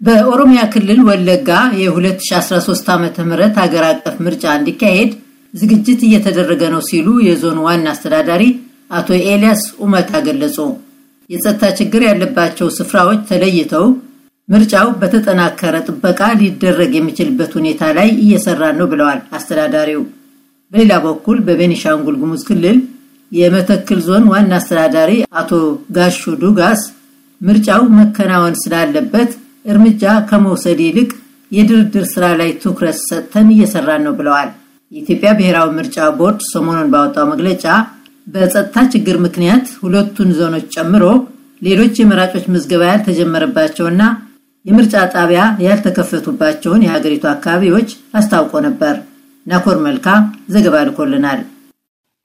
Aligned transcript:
በኦሮሚያ 0.00 0.62
ክልል 0.72 1.00
ወለጋ 1.08 1.48
የ2013 1.80 2.88
ዓ 2.92 2.96
ም 3.00 3.08
ሀገር 3.58 3.84
አቀፍ 3.90 4.14
ምርጫ 4.26 4.44
እንዲካሄድ 4.58 5.10
ዝግጅት 5.54 6.00
እየተደረገ 6.06 6.62
ነው 6.74 6.82
ሲሉ 6.88 7.08
የዞኑ 7.26 7.58
ዋና 7.66 7.86
አስተዳዳሪ 7.92 8.42
አቶ 8.92 9.08
ኤልያስ 9.26 9.62
ኡመታ 9.84 10.12
ገለጹ። 10.26 10.56
የጸጥታ 11.30 11.70
ችግር 11.78 12.02
ያለባቸው 12.08 12.68
ስፍራዎች 12.78 13.20
ተለይተው 13.28 13.86
ምርጫው 14.48 14.88
በተጠናከረ 15.00 15.74
ጥበቃ 15.86 16.20
ሊደረግ 16.40 16.92
የሚችልበት 16.96 17.52
ሁኔታ 17.58 17.92
ላይ 17.98 18.08
እየሰራን 18.24 18.78
ነው 18.80 18.88
ብለዋል 18.92 19.20
አስተዳዳሪው። 19.38 20.02
በሌላ 20.72 20.92
በኩል 21.06 21.38
በቤኒሻንጉል 21.46 22.16
ጉሙዝ 22.22 22.42
ክልል 22.48 22.78
የመተክል 23.32 24.00
ዞን 24.06 24.24
ዋና 24.32 24.52
አስተዳዳሪ 24.58 25.10
አቶ 25.40 25.50
ጋሹ 25.96 26.32
ዱጋስ 26.42 26.80
ምርጫው 27.40 27.82
መከናወን 27.98 28.56
ስላለበት 28.62 29.30
እርምጃ 29.66 30.02
ከመውሰድ 30.28 30.80
ይልቅ 30.86 31.10
የድርድር 31.52 32.04
ስራ 32.12 32.24
ላይ 32.40 32.50
ትኩረት 32.62 32.98
ሰጥተን 33.08 33.48
እየሰራን 33.54 34.04
ነው 34.06 34.14
ብለዋል። 34.18 34.50
የኢትዮጵያ 34.92 35.30
ብሔራዊ 35.38 35.68
ምርጫ 35.78 35.96
ቦርድ 36.18 36.40
ሰሞኑን 36.52 36.90
ባወጣው 36.92 37.26
መግለጫ 37.32 37.64
በጸጥታ 38.26 38.84
ችግር 38.92 39.16
ምክንያት 39.24 39.66
ሁለቱን 39.82 40.28
ዞኖች 40.38 40.66
ጨምሮ 40.74 41.04
ሌሎች 41.62 41.94
የመራጮች 42.00 42.44
ምዝገባ 42.52 42.82
ያልተጀመረባቸውና 42.90 44.02
የምርጫ 44.64 44.94
ጣቢያ 45.14 45.40
ያልተከፈቱባቸውን 45.64 46.84
የሀገሪቱ 46.84 47.24
አካባቢዎች 47.32 47.88
አስታውቆ 48.18 48.54
ነበር። 48.66 48.94
ናኮር 49.46 49.78
መልካ 49.86 50.08
ዘገባ 50.48 50.76
ልኮልናል። 50.88 51.40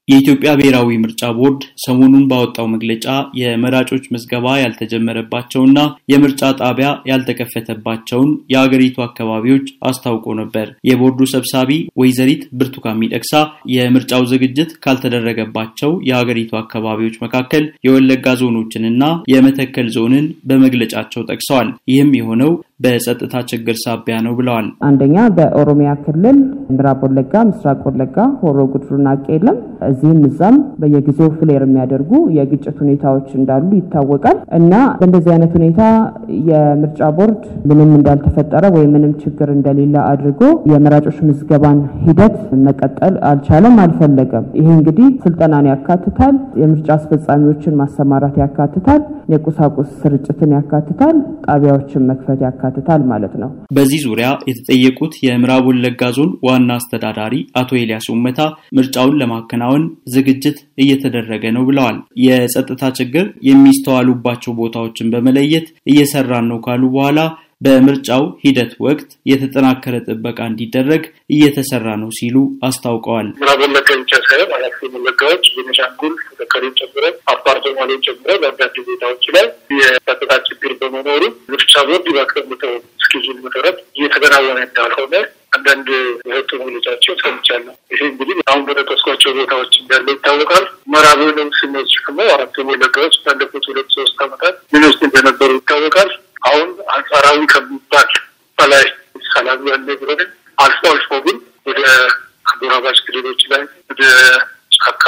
የኢትዮጵያ 0.08 0.50
ብሔራዊ 0.58 0.98
ምርጫ 1.02 1.22
ቦርድ 1.38 1.62
ሰሞኑን 1.84 2.28
ባወጣው 2.30 2.68
መግለጫ 2.74 3.06
የመራጮች 3.40 4.04
ምዝገባ 4.14 4.46
ያልተጀመረባቸውና 4.62 5.80
የምርጫ 6.12 6.52
ጣቢያ 6.62 6.90
ያልተከፈተባቸውን 7.10 8.32
የአገሪቱ 8.54 8.98
አካባቢዎች 9.08 9.68
አስታውቆ 9.90 10.36
ነበር። 10.40 10.68
የቦርዱ 10.90 11.20
ሰብሳቢ 11.34 11.72
ወይዘሪት 12.02 12.44
ብርቱካን 12.60 12.99
ሚደቅሳ 13.02 13.34
የምርጫው 13.74 14.24
ዝግጅት 14.32 14.72
ካልተደረገባቸው 14.86 15.91
የአገሪቱ 16.10 16.54
አካባቢዎች 16.62 17.18
መካከል 17.26 17.66
የወለጋ 17.88 18.36
ዞኖችንና 18.42 19.04
የመተከል 19.34 19.90
ዞንን 19.98 20.26
በመግለጫቸው 20.49 21.27
ጠቅሰዋል። 21.30 21.70
ይህም 21.92 22.12
የሆነው 22.18 22.52
በጸጥታ 22.80 23.36
ችግር 23.50 23.76
ሳቢያ 23.84 24.16
ነው 24.26 24.34
ብለዋል። 24.40 24.66
አንደኛ 24.88 25.16
በኦሮሚያ 25.38 25.92
ክልል 26.04 26.38
ምዕራብ 26.70 27.00
ወለጋ፣ 27.06 27.34
ምስራቅ 27.48 27.80
ወለጋ፣ 27.88 28.18
ሆሮ 28.42 28.58
ጉድሩና 28.74 29.08
ቄለም 29.26 29.58
እዚህም 29.88 30.20
እዛም 30.28 30.58
በየጊዜው 30.82 31.30
ፍሌር 31.38 31.64
የሚያደርጉ 31.66 32.12
የግጭት 32.38 32.78
ሁኔታዎች 32.84 33.30
እንዳሉ 33.40 33.70
ይታወቃል 33.80 34.38
እና 34.60 34.74
በእንደዚህ 35.00 35.32
አይነት 35.36 35.54
ሁኔታ 35.60 35.82
የምርጫ 36.50 37.10
ቦርድ 37.18 37.42
ምንም 37.70 37.92
እንዳልተፈጠረ 37.98 38.64
ወይም 38.76 38.94
ምንም 38.98 39.16
ችግር 39.24 39.52
እንደሌለ 39.55 39.96
አድርጎ 40.12 40.42
የመራጮች 40.74 41.18
ምዝገባን 41.28 41.82
ሂደት 42.05 42.38
መቀጠል 42.68 43.18
አልቻለም፣ 43.32 43.78
አልፈለገም። 43.86 44.48
ይሄ 44.60 44.68
እንግዲህ 44.78 45.10
ስልጠናን 45.26 45.72
ያካትታል፣ 45.74 46.36
የምርጫ 46.62 46.90
አስፈጻሚዎችን 46.98 47.80
ማሰማራት 47.82 48.38
ያካትታል፣ 48.44 49.02
የቁሳቁስ 49.34 49.90
ስርጭትን 50.02 50.52
ያካትታል፣ 50.58 51.16
ጣቢያዎችን 51.48 52.08
መክፈት 52.08 52.40
ያካትታል 52.42 52.66
ማለት 53.12 53.34
ነው። 53.41 53.49
በዚህ 53.77 53.99
ዙሪያ 54.05 54.27
የተጠየቁት 54.49 55.13
የምዕራብ 55.23 55.65
ወለጋ 55.70 56.12
ዞን 56.18 56.32
ዋና 56.48 56.70
አስተዳዳሪ 56.79 57.34
አቶ 57.59 57.79
ኤልያስ 57.79 58.07
ኡመታ 58.13 58.40
ምርጫውን 58.77 59.18
ለማከናወን 59.21 59.84
ዝግጅት 60.15 60.57
እየተደረገ 60.84 61.43
ነው 61.55 61.65
ብለዋል። 61.70 61.98
የጸጥታ 62.26 62.84
ችግር 62.99 63.26
የሚስተዋሉባቸው 63.49 64.56
ቦታዎችን 64.59 65.12
በመለየት 65.13 65.68
እየሰራን 65.91 66.47
ነው 66.51 66.59
ካሉ 66.66 66.84
በኋላ 66.96 67.19
በምርጫው 67.62 68.24
ሂደት 68.44 68.72
ወቅት 68.86 69.09
የተጠናከረ 69.31 69.96
ጥበቃ 70.08 70.40
እንዲደረግ 70.50 71.04
እየተሰራ 71.36 71.88
ነው 72.02 72.09
ሲሉ 72.18 72.36
አስታውቀዋል። 72.68 73.30
ምዕራብ 73.38 73.62
ወለጋ 73.66 73.88
ብቻ 74.02 74.12
ሳይሆን 74.28 74.52
አራት 74.58 74.76
ወለጋዎች 74.98 75.46
ቤኒሻንጉል 75.56 76.14
ተከሬን 76.42 76.76
ጨምረ 76.80 77.04
አፋር 77.34 77.58
ሶማሌን 77.66 78.04
ጨምረ 78.08 78.30
በአንዳንድ 78.44 78.78
ቦታዎች 78.90 79.26
ላይ 79.38 79.48
የጸጥታ 79.80 80.31
ችግር 80.50 80.74
በመኖሩ 80.81 81.24
ምርጫ 81.52 81.74
ቦርድ 81.90 82.08
ባስቀምጠው 82.18 82.76
እስኬጁል 83.00 83.40
መሰረት 83.44 83.78
እየተከናወነ 83.98 84.60
እንዳልሆነ 84.68 85.16
አንዳንድ 85.58 85.88
የሰጡ 86.28 86.50
መግለጫቸው 86.62 87.14
ሰምቻለሁ። 87.22 87.74
ይሄ 87.94 88.02
እንግዲህ 88.10 88.38
አሁን 88.50 88.64
በጠቀስኳቸው 88.68 89.31
ቦታዎች 89.38 89.74
እንዳለ 89.81 90.08
ይታወቃል። 90.16 90.66
ምዕራብንም 90.92 91.50
ስነች 91.60 91.94
ደግሞ 92.08 92.20
አራት 92.34 92.56
ወለጋዎች 92.70 93.16
ባለፉት 93.26 93.66
ሁለት 93.70 93.90
ሶስት 93.98 94.18
ዓመታት 94.26 94.56
ምን 94.74 94.86
ውስጥ 94.88 95.02
እንደነበሩ 95.08 95.52
አንጻራዊ 96.97 97.40
ከሚባል 97.53 98.09
በላይ 98.58 98.85
ሰላም 99.30 99.62
ያለ 99.69 99.88
ቢሆንም 100.00 100.30
አልፎ 100.58 100.81
አልፎ 100.91 101.09
ግን 101.25 101.38
ወደ 101.68 101.81
አጎራባች 102.52 102.97
ክልሎች 103.06 103.41
ላይ 103.52 103.63
ወደ 103.90 104.02
ጫካ 104.78 105.03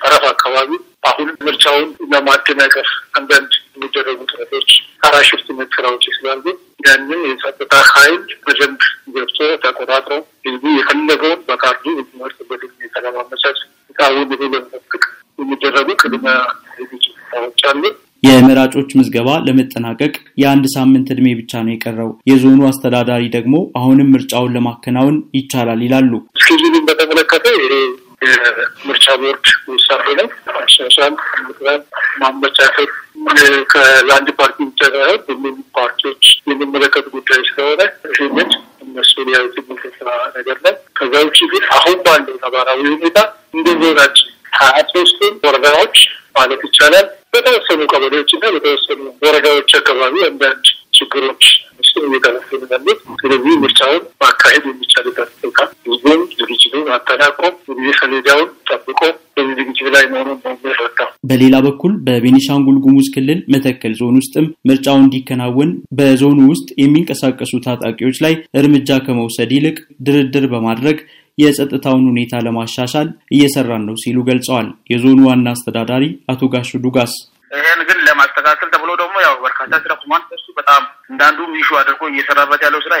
ጠረፍ 0.00 0.24
አካባቢ 0.30 0.70
አሁን 1.08 1.28
ምርጫውን 1.46 1.88
ለማደናቀፍ 2.12 2.88
አንዳንድ 3.18 3.52
የሚደረጉ 3.72 4.18
ጥረቶች 4.30 4.70
ፓራሽፍትነት 5.02 5.70
ስራዎች 5.76 6.04
ስላሉ 6.16 6.44
ያንን 6.86 7.22
የጸጥታ 7.28 7.74
ኃይል 7.92 8.16
በደንብ 8.46 8.82
ገብቶ 9.14 9.38
ተቆጣጥሮ 9.64 10.12
ህዝቡ 10.46 10.64
የፈለገውን 10.76 11.40
በካርዱ 11.48 11.84
የሚመርጥበት 11.92 12.62
ሁኔታ 12.68 13.04
ለማመቻች 13.06 13.60
ቃውን 13.96 14.24
ብሎ 14.30 14.42
ለመጠበቅ 14.46 15.02
የሚደረጉ 15.38 15.88
ቅድመ 16.02 16.26
ዝግጅት 16.78 17.16
ስራዎች 17.24 17.62
አሉ። 17.70 17.82
የመራጮች 18.52 18.90
ምዝገባ 18.98 19.28
ለመጠናቀቅ 19.46 20.10
የአንድ 20.40 20.64
ሳምንት 20.74 21.06
ዕድሜ 21.12 21.28
ብቻ 21.38 21.52
ነው 21.64 21.72
የቀረው። 21.72 22.10
የዞኑ 22.30 22.60
አስተዳዳሪ 22.68 23.22
ደግሞ 23.36 23.54
አሁንም 23.78 24.10
ምርጫውን 24.14 24.54
ለማከናወን 24.56 25.16
ይቻላል 25.38 25.80
ይላሉ። 25.86 26.10
እስኬጁሉን 26.38 26.84
በተመለከተ 26.88 27.46
ይሄ 27.56 27.70
የምርጫ 28.24 29.06
ቦርድ 29.22 29.46
ውሳኔ 29.70 30.06
ነው። 30.20 30.28
ምክንያት 31.46 31.82
ማመቻቸት 32.22 32.92
ከለአንድ 33.72 34.28
ፓርቲ 34.40 34.58
ብቻ 34.68 34.82
ሁሉም 35.28 35.56
ፓርቲዎች 35.78 36.22
የሚመለከት 36.50 37.08
ጉዳይ 37.16 37.42
ስለሆነ 37.48 37.80
ይህንን 38.10 38.50
እነሱ 38.84 39.14
ሊያዩት 39.28 39.56
የሚገባ 39.60 40.08
ነገር 40.36 40.58
ነው። 40.66 40.76
ከዛ 40.98 41.14
ውጭ 41.28 41.40
ግን 41.52 41.64
አሁን 41.78 41.98
ባለው 42.06 42.36
ነባራዊ 42.44 42.80
ሁኔታ 42.94 43.18
እንደ 43.54 43.68
ዞናችን 43.82 44.28
ሀያ 44.58 44.78
ሶስቱን 44.92 45.34
ወረዳዎች 45.44 45.98
ማለት 46.36 46.62
ይቻላል 46.68 47.06
በተወሰኑ 47.32 47.80
ቀበሌዎች 47.92 48.30
እና 48.36 48.44
በተወሰኑ 48.54 49.00
ወረዳዎች 49.24 49.70
አካባቢ 49.78 50.14
አንዳንድ 50.26 50.64
ችግሮች 50.96 51.44
እሱ 51.82 51.92
እየተነሱ 52.08 52.50
ያሉት። 52.72 53.00
ስለዚህ 53.22 53.54
ምርጫውን 53.62 54.02
ማካሄድ 54.22 54.64
የሚቻልበት 54.68 55.30
ሁኔታ 55.36 55.58
ህዝቡም 55.86 56.22
ዝግጅቱን 56.40 56.90
አጠናቆ 56.96 57.40
ጊዜ 57.70 57.88
ሰሌዳውን 58.00 58.50
ጠብቆ 58.70 59.00
በሌላ 61.30 61.56
በኩል 61.66 61.92
በቤኒሻንጉል 62.06 62.76
ጉሙዝ 62.84 63.06
ክልል 63.14 63.40
መተከል 63.54 63.92
ዞን 64.00 64.16
ውስጥም 64.20 64.46
ምርጫው 64.68 64.96
እንዲከናወን 65.00 65.70
በዞኑ 65.98 66.38
ውስጥ 66.50 66.68
የሚንቀሳቀሱ 66.82 67.52
ታጣቂዎች 67.66 68.18
ላይ 68.24 68.34
እርምጃ 68.60 68.98
ከመውሰድ 69.06 69.52
ይልቅ 69.56 69.76
ድርድር 70.08 70.46
በማድረግ 70.52 70.98
የጸጥታውን 71.38 72.06
ሁኔታ 72.10 72.42
ለማሻሻል 72.46 73.08
እየሰራን 73.34 73.84
ነው 73.88 73.96
ሲሉ 74.02 74.18
ገልጸዋል። 74.28 74.68
የዞኑ 74.92 75.20
ዋና 75.28 75.46
አስተዳዳሪ 75.54 76.04
አቶ 76.32 76.50
ጋሹ 76.54 76.80
ዱጋስ 76.84 77.14
ይህን 77.50 77.80
ግን 77.88 77.98
ለማስተካከል 78.06 78.68
ተብሎ 78.74 78.90
ደግሞ 79.00 79.16
ያው 79.24 79.34
በርካታ 79.42 79.72
ስራ 79.82 79.92
ኮማንድ 80.02 80.24
ፖስቱ 80.30 80.48
በጣም 80.58 80.82
እንዳንዱ 81.10 81.38
issue 81.58 81.70
አድርጎ 81.80 82.02
እየሰራበት 82.10 82.60
ያለው 82.66 82.80
ስራ 82.86 82.94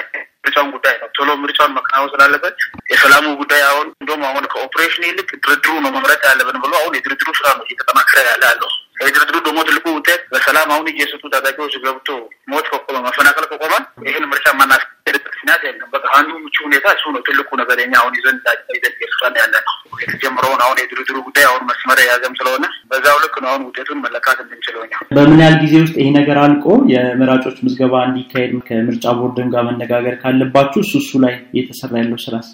ምርጫውን 0.44 0.70
ጉዳይ 0.74 0.94
ነው። 1.02 1.08
ቶሎ 1.16 1.28
ምርጫውን 1.42 1.74
መከናወን 1.76 2.10
ስላለበት 2.12 2.56
የሰላሙ 2.92 3.26
ጉዳይ 3.40 3.62
አሁን 3.68 3.86
እንደውም 3.94 4.24
አሁን 4.28 4.44
ከኦፕሬሽን 4.52 5.06
ይልቅ 5.08 5.30
ድርድሩ 5.44 5.74
ነው 5.84 5.90
መምረጥ 5.96 6.20
ያለብን 6.28 6.58
ብሎ 6.64 6.72
አሁን 6.80 6.96
የድርድሩ 6.98 7.28
ስራ 7.38 7.48
ነው 7.58 7.64
እየተጠናከረ 7.66 8.18
ያለ 8.28 8.42
ያለው። 8.50 8.70
የድርድሩ 9.02 9.36
ደግሞ 9.46 9.58
ትልቁ 9.68 9.86
ውጤት 9.96 10.22
በሰላም 10.32 10.68
አሁን 10.74 10.88
እየሰጡ 10.92 11.22
ታጣቂዎች 11.32 11.74
ገብቶ 11.84 12.08
ሞት 12.52 12.66
ከቆመ 12.72 12.98
መፈናቀል 13.06 13.46
ከቆመ 13.52 13.72
ይህን 14.08 14.26
ምርጫ 14.32 14.46
ማናስኬድበት 14.60 15.32
ምክንያት 15.32 15.62
የለም። 15.68 15.88
አንዱ 16.12 16.30
ምቹ 16.44 16.56
ሁኔታ 16.66 16.86
እሱ 16.96 17.04
ነው 17.14 17.22
ትልቁ 17.26 17.50
ነገር 17.60 17.78
የኛ 17.82 17.94
አሁን 18.02 18.14
ይዘን 18.18 18.38
ይዘን 18.74 18.94
እየሰራን 18.96 19.36
ያለ 19.42 19.54
ነው። 19.66 19.74
የተጀመረውን 20.02 20.60
አሁን 20.64 20.80
የድርድሩ 20.80 21.16
ጉዳይ 21.26 21.44
አሁን 21.48 21.62
መስመር 21.70 21.98
የያዘም 22.02 22.36
ስለሆነ 22.38 22.64
በዛው 22.92 23.18
ልክ 23.24 23.36
ነው 23.42 23.50
አሁን 23.52 23.66
ውጤቱን 23.68 24.02
መለካት 24.04 24.38
የምንችለው 24.42 24.80
በምን 25.16 25.42
ያህል 25.42 25.56
ጊዜ 25.62 25.74
ውስጥ 25.84 25.96
ይሄ 26.00 26.08
ነገር 26.18 26.38
አልቆ 26.42 26.64
የመራጮች 26.92 27.56
ምዝገባ 27.66 27.94
እንዲካሄድ 28.08 28.52
ከምርጫ 28.68 29.14
ቦርድን 29.20 29.52
ጋር 29.54 29.64
መነጋገር 29.68 30.16
ካለባችሁ 30.22 30.82
እሱ 30.84 30.94
እሱ 31.02 31.20
ላይ 31.24 31.36
እየተሰራ 31.54 31.94
ያለው 32.02 32.20
ስራስ? 32.24 32.48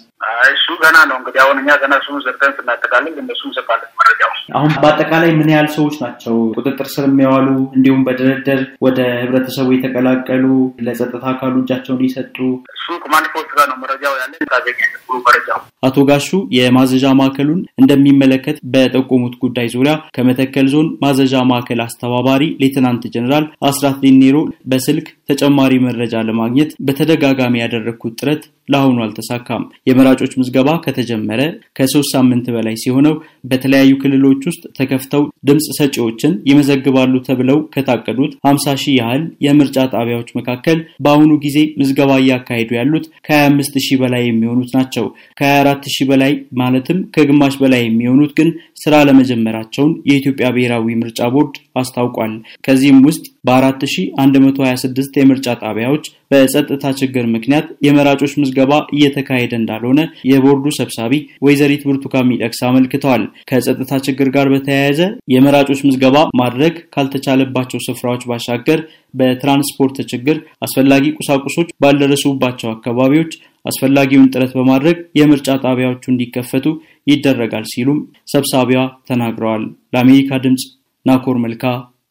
እሱ 0.53 0.67
ገና 0.81 0.97
ነው 1.09 1.15
እንግዲህ 1.19 1.39
አሁን 1.43 1.57
እኛ 1.61 1.69
ገና 1.81 1.93
እሱን 2.01 2.21
ዘርተን 2.25 2.51
ስናጠቃልል 2.57 3.15
እነሱ 3.21 3.41
እንሰጣለን 3.49 3.89
መረጃው። 3.99 4.31
አሁን 4.57 4.71
በአጠቃላይ 4.81 5.31
ምን 5.37 5.49
ያህል 5.53 5.69
ሰዎች 5.75 5.95
ናቸው 6.03 6.35
ቁጥጥር 6.57 6.87
ስር 6.93 7.05
የሚያዋሉ 7.09 7.47
እንዲሁም 7.77 8.01
በድርድር 8.07 8.61
ወደ 8.85 8.99
ህብረተሰቡ 9.21 9.67
የተቀላቀሉ 9.73 10.45
ለጸጥታ 10.87 11.23
አካሉ 11.33 11.55
እጃቸውን 11.61 12.03
የሰጡ? 12.05 12.37
እሱ 12.75 12.85
ኮማንድ 13.05 13.27
ፖስት 13.33 13.51
ጋር 13.57 13.67
ነው 13.71 13.77
መረጃው 13.83 14.15
ያለ 14.21 14.33
ታገኝ 14.53 14.79
መረጃው 15.27 15.59
አቶ 15.83 15.97
ጋሹ 16.09 16.27
የማዘዣ 16.57 17.05
ማዕከሉን 17.29 17.61
እንደሚመለከት 17.81 18.57
በጠቆሙት 18.73 19.33
ጉዳይ 19.43 19.67
ዙሪያ 19.73 19.93
የመተከል 20.19 20.67
ዞን 20.73 20.87
ማዘዣ 21.03 21.43
ማዕከል 21.49 21.79
አስተባባሪ 21.85 22.43
ሌትናንት 22.61 23.03
ጀኔራል 23.13 23.45
አስራት 23.69 23.97
ዲኔሮ 24.03 24.37
በስልክ 24.71 25.07
ተጨማሪ 25.29 25.73
መረጃ 25.85 26.23
ለማግኘት 26.27 26.71
በተደጋጋሚ 26.87 27.55
ያደረግኩት 27.61 28.15
ጥረት 28.19 28.43
ለአሁኑ 28.69 28.97
አልተሳካም። 29.05 29.63
የመራጮች 29.89 30.33
ምዝገባ 30.39 30.69
ከተጀመረ 30.85 31.41
ከሶስት 31.79 32.11
ሳምንት 32.15 32.47
በላይ 32.55 32.75
ሲሆነው 32.83 33.15
በተለያዩ 33.49 33.91
ክልሎች 34.01 34.41
ውስጥ 34.49 34.63
ተከፍተው 34.79 35.23
ድምፅ 35.49 35.67
ሰጪዎችን 35.79 36.33
ይመዘግባሉ 36.49 37.13
ተብለው 37.27 37.59
ከታቀዱት 37.73 38.33
50 38.49 38.75
ሺህ 38.83 38.95
ያህል 38.99 39.23
የምርጫ 39.45 39.77
ጣቢያዎች 39.93 40.29
መካከል 40.39 40.77
በአሁኑ 41.03 41.31
ጊዜ 41.45 41.57
ምዝገባ 41.79 42.11
እያካሄዱ 42.21 42.69
ያሉት 42.79 43.05
ከ25 43.27 43.79
ሺህ 43.85 43.97
በላይ 44.01 44.23
የሚሆኑት 44.27 44.71
ናቸው። 44.77 45.05
ከ24 45.39 45.89
ሺህ 45.95 46.07
በላይ 46.09 46.33
ማለትም 46.61 46.99
ከግማሽ 47.15 47.55
በላይ 47.61 47.81
የሚሆኑት 47.85 48.31
ግን 48.39 48.49
ስራ 48.83 48.95
ለመጀመራቸውን 49.09 49.93
የኢትዮጵያ 50.09 50.47
ብሔራዊ 50.55 50.95
ምርጫ 51.01 51.19
ቦርድ 51.33 51.55
አስታውቋል። 51.81 52.33
ከዚህም 52.65 52.99
ውስጥ 53.07 53.25
በ4126 53.43 55.19
የምርጫ 55.19 55.47
ጣቢያዎች 55.61 56.05
በጸጥታ 56.31 56.91
ችግር 56.99 57.25
ምክንያት 57.33 57.67
የመራጮች 57.85 58.33
ምዝገባ 58.41 58.73
እየተካሄደ 58.95 59.53
እንዳልሆነ 59.59 59.99
የቦርዱ 60.29 60.65
ሰብሳቢ 60.79 61.13
ወይዘሪት 61.45 61.83
ብርቱካን 61.87 62.27
ሚደቅሳ 62.29 62.61
አመልክተዋል። 62.69 63.23
ከጸጥታ 63.51 64.01
ችግር 64.07 64.29
ጋር 64.35 64.49
በተያያዘ 64.53 64.99
የመራጮች 65.33 65.81
ምዝገባ 65.87 66.17
ማድረግ 66.41 66.75
ካልተቻለባቸው 66.95 67.81
ስፍራዎች 67.87 68.25
ባሻገር 68.31 68.81
በትራንስፖርት 69.13 69.97
ችግር 70.11 70.37
አስፈላጊ 70.65 71.05
ቁሳቁሶች 71.19 71.69
ባልደረሱባቸው 71.83 72.69
አካባቢዎች 72.75 73.31
አስፈላጊውን 73.65 74.31
ጥረት 74.33 74.51
በማድረግ 74.57 74.97
የምርጫ 75.19 75.49
ጣቢያዎቹ 75.65 76.03
እንዲከፈቱ 76.11 76.65
ይደረጋል 77.07 77.65
ሲሉም 77.73 77.99
ሰብሳቢዋ 78.33 78.81
ተናግረዋል። 79.09 79.63
ለአሜሪካ 79.93 80.39
ድምፅ 80.45 80.65
ናኮር 81.05 81.37
መልካ 81.45 81.63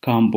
ካምቦ 0.03 0.35